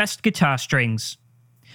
[0.00, 1.18] Best guitar strings.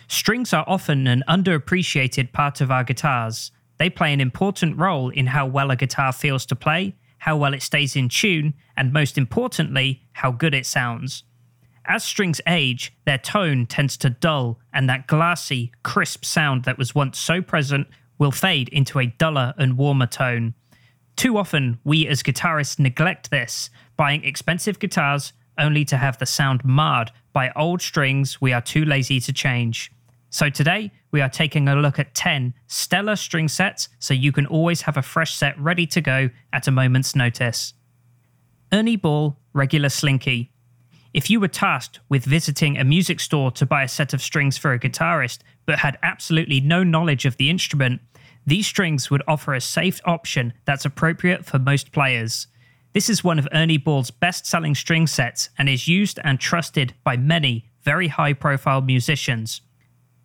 [0.08, 3.52] Strings are often an underappreciated part of our guitars.
[3.78, 7.54] They play an important role in how well a guitar feels to play, how well
[7.54, 11.24] it stays in tune, and most importantly, how good it sounds.
[11.86, 16.96] As strings age, their tone tends to dull, and that glassy, crisp sound that was
[16.96, 17.86] once so present
[18.18, 20.56] will fade into a duller and warmer tone.
[21.16, 26.64] Too often, we as guitarists neglect this, buying expensive guitars only to have the sound
[26.64, 29.92] marred by old strings we are too lazy to change.
[30.30, 34.46] So today, we are taking a look at 10 stellar string sets so you can
[34.46, 37.74] always have a fresh set ready to go at a moment's notice.
[38.74, 40.52] Ernie Ball Regular Slinky.
[41.14, 44.58] If you were tasked with visiting a music store to buy a set of strings
[44.58, 48.02] for a guitarist but had absolutely no knowledge of the instrument,
[48.46, 52.48] these strings would offer a safe option that's appropriate for most players.
[52.96, 56.94] This is one of Ernie Ball's best selling string sets and is used and trusted
[57.04, 59.60] by many very high profile musicians.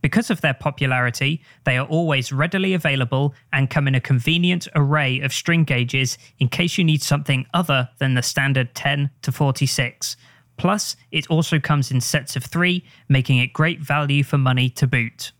[0.02, 5.18] Because of their popularity, they are always readily available and come in a convenient array
[5.18, 10.16] of string gauges in case you need something other than the standard 10 to 46.
[10.56, 14.86] Plus, it also comes in sets of three, making it great value for money to
[14.86, 15.32] boot.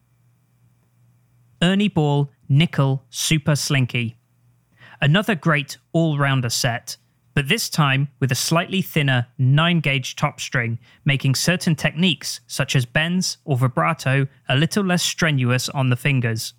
[1.63, 4.17] Ernie Ball Nickel Super Slinky.
[5.01, 6.97] Another great all rounder set
[7.41, 12.77] but this time with a slightly thinner 9 gauge top string, making certain techniques, such
[12.77, 16.53] as bends or vibrato, a little less strenuous on the fingers.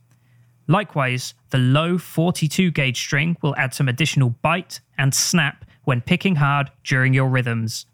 [0.66, 6.38] Likewise, the low 42 gauge string will add some additional bite and snap when picking
[6.38, 7.86] hard during your rhythms.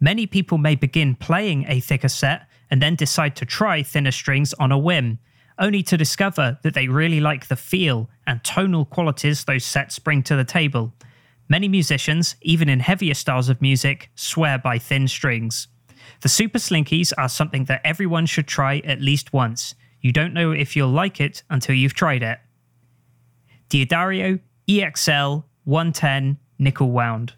[0.00, 4.52] Many people may begin playing a thicker set and then decide to try thinner strings
[4.54, 5.20] on a whim,
[5.60, 10.20] only to discover that they really like the feel and tonal qualities those sets bring
[10.24, 10.92] to the table
[11.48, 15.68] Many musicians, even in heavier styles of music, swear by thin strings.
[16.22, 19.74] The Super Slinkies are something that everyone should try at least once.
[20.00, 22.38] You don't know if you'll like it until you've tried it.
[23.68, 27.34] D'Addario EXL 110 Nickel Wound.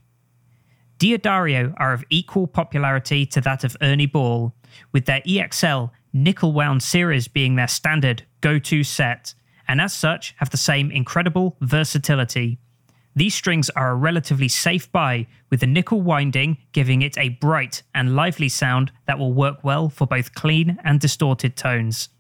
[0.99, 4.55] D'Addario are of equal popularity to that of Ernie Ball,
[4.93, 9.35] with their EXL nickel wound series being their standard go to set,
[9.69, 12.59] and as such have the same incredible versatility.
[13.17, 17.83] These strings are a relatively safe buy, with the nickel winding giving it a bright
[17.95, 22.11] and lively sound that will work well for both clean and distorted tones.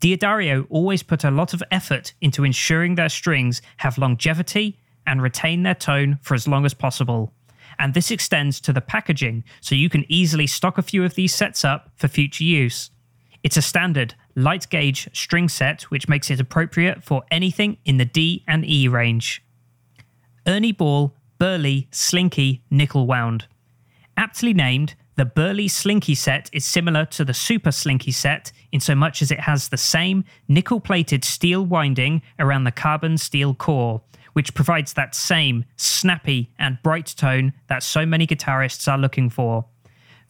[0.00, 5.62] D'Addario always put a lot of effort into ensuring their strings have longevity and retain
[5.62, 7.32] their tone for as long as possible.
[7.78, 11.34] And this extends to the packaging, so you can easily stock a few of these
[11.34, 12.90] sets up for future use.
[13.42, 18.04] It's a standard, light gauge string set, which makes it appropriate for anything in the
[18.04, 19.43] D and E range.
[20.46, 23.46] Ernie Ball Burly Slinky Nickel Wound.
[24.16, 28.94] Aptly named, the Burly Slinky set is similar to the Super Slinky set in so
[28.94, 34.02] much as it has the same nickel plated steel winding around the carbon steel core,
[34.34, 39.64] which provides that same snappy and bright tone that so many guitarists are looking for.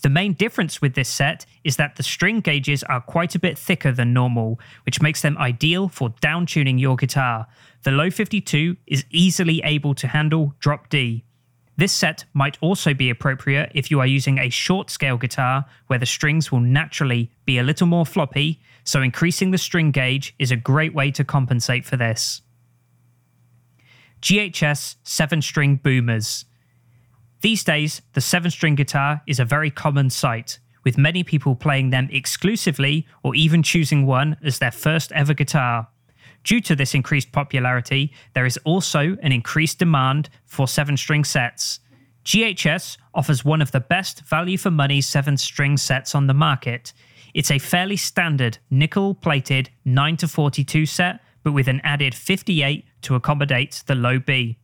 [0.05, 3.57] The main difference with this set is that the string gauges are quite a bit
[3.57, 7.47] thicker than normal, which makes them ideal for downtuning your guitar.
[7.85, 11.25] The low 52 is easily able to handle drop D.
[11.79, 15.99] This set might also be appropriate if you are using a short scale guitar where
[15.99, 20.51] the strings will naturally be a little more floppy, so increasing the string gauge is
[20.51, 22.43] a great way to compensate for this.
[24.21, 26.45] GHS 7 string boomers.
[27.45, 31.91] These days, the seven string guitar is a very common sight, with many people playing
[31.91, 35.89] them exclusively or even choosing one as their first ever guitar.
[36.43, 41.81] Due to this increased popularity, there is also an increased demand for seven string sets.
[42.25, 46.95] GHS offers one of the best value for money seven string sets on the market.
[47.35, 52.87] It's a fairly standard nickel plated 9 to 42 set, but with an added 58
[53.03, 54.57] to accommodate the low B.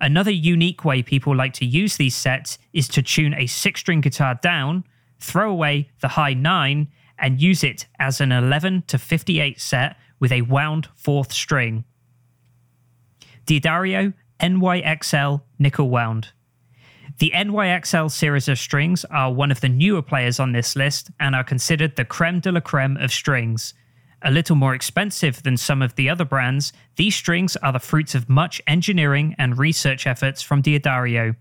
[0.00, 4.00] Another unique way people like to use these sets is to tune a six string
[4.00, 4.84] guitar down,
[5.20, 10.32] throw away the high nine, and use it as an 11 to 58 set with
[10.32, 11.84] a wound fourth string.
[13.46, 16.28] D'Addario NYXL Nickel Wound.
[17.18, 21.34] The NYXL series of strings are one of the newer players on this list and
[21.34, 23.72] are considered the creme de la creme of strings.
[24.22, 28.14] A little more expensive than some of the other brands, these strings are the fruits
[28.14, 31.36] of much engineering and research efforts from D'Addario.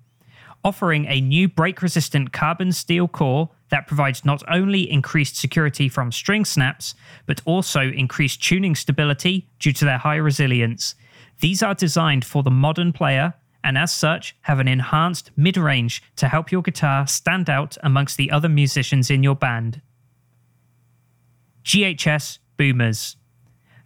[0.63, 6.11] Offering a new break resistant carbon steel core that provides not only increased security from
[6.11, 6.95] string snaps,
[7.25, 10.95] but also increased tuning stability due to their high resilience.
[11.39, 16.03] These are designed for the modern player and as such have an enhanced mid range
[16.17, 19.81] to help your guitar stand out amongst the other musicians in your band.
[21.63, 23.17] GHS Boomers.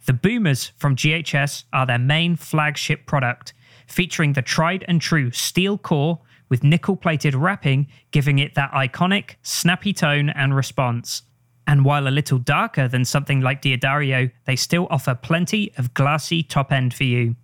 [0.06, 3.52] The Boomers from GHS are their main flagship product,
[3.86, 9.36] featuring the tried and true steel core with nickel plated wrapping, giving it that iconic,
[9.42, 11.22] snappy tone and response.
[11.66, 16.42] And while a little darker than something like D'Addario, they still offer plenty of glassy
[16.42, 17.36] top end for you.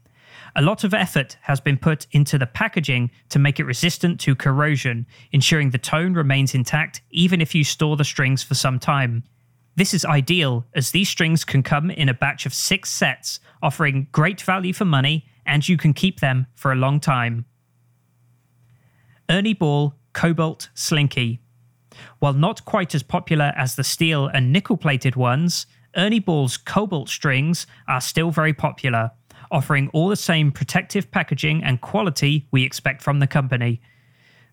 [0.56, 4.34] A lot of effort has been put into the packaging to make it resistant to
[4.34, 9.22] corrosion, ensuring the tone remains intact even if you store the strings for some time.
[9.76, 14.08] This is ideal as these strings can come in a batch of six sets, offering
[14.10, 17.44] great value for money, and you can keep them for a long time.
[19.28, 21.40] Ernie Ball Cobalt Slinky.
[22.20, 27.10] While not quite as popular as the steel and nickel plated ones, Ernie Ball's cobalt
[27.10, 29.10] strings are still very popular,
[29.50, 33.80] offering all the same protective packaging and quality we expect from the company.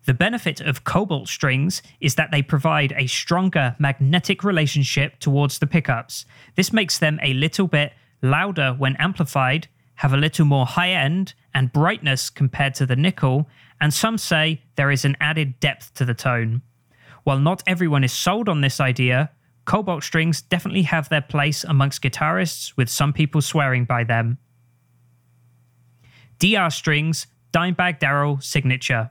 [0.06, 5.66] The benefit of cobalt strings is that they provide a stronger magnetic relationship towards the
[5.66, 6.26] pickups.
[6.56, 11.34] This makes them a little bit louder when amplified, have a little more high end
[11.54, 13.48] and brightness compared to the nickel,
[13.80, 16.60] and some say there is an added depth to the tone.
[17.22, 19.30] While not everyone is sold on this idea,
[19.64, 24.36] cobalt strings definitely have their place amongst guitarists, with some people swearing by them.
[26.38, 29.10] DR Strings Dimebag Darrell Signature.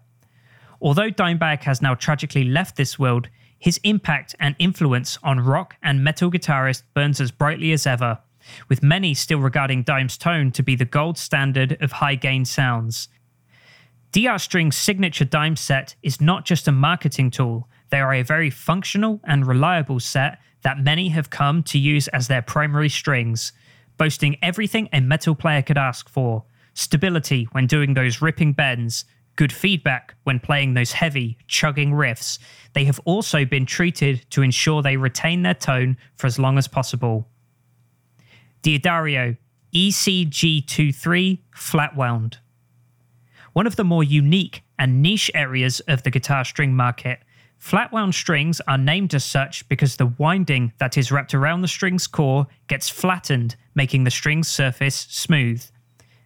[0.83, 6.03] Although Dimebag has now tragically left this world, his impact and influence on rock and
[6.03, 8.19] metal guitarists burns as brightly as ever,
[8.67, 13.07] with many still regarding Dime's tone to be the gold standard of high gain sounds.
[14.11, 18.49] DR String's signature Dime set is not just a marketing tool, they are a very
[18.49, 23.53] functional and reliable set that many have come to use as their primary strings,
[23.97, 26.43] boasting everything a metal player could ask for
[26.73, 32.39] stability when doing those ripping bends, good feedback when playing those heavy, chugging riffs.
[32.73, 36.67] They have also been treated to ensure they retain their tone for as long as
[36.67, 37.27] possible.
[38.61, 39.37] D'Addario
[39.73, 42.37] ECG23 Flat Wound.
[43.53, 47.19] One of the more unique and niche areas of the guitar string market,
[47.57, 51.67] flat wound strings are named as such because the winding that is wrapped around the
[51.67, 55.63] string's core gets flattened, making the string's surface smooth.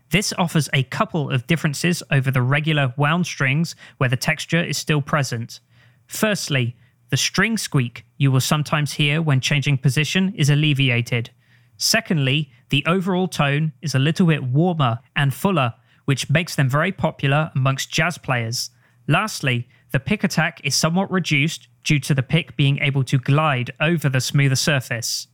[0.09, 4.77] This offers a couple of differences over the regular wound strings where the texture is
[4.77, 5.59] still present.
[6.07, 6.75] Firstly,
[7.09, 11.31] the string squeak you will sometimes hear when changing position is alleviated.
[11.77, 15.73] Secondly, the overall tone is a little bit warmer and fuller,
[16.05, 18.71] which makes them very popular amongst jazz players.
[19.07, 23.71] Lastly, the pick attack is somewhat reduced due to the pick being able to glide
[23.79, 25.27] over the smoother surface.